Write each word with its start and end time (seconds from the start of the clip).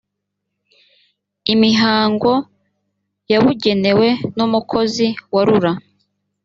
imihango 1.53 2.31
yabugenewe 3.31 4.07
n 4.35 4.39
umukozi 4.45 5.07
wa 5.33 5.41
rura 5.47 5.71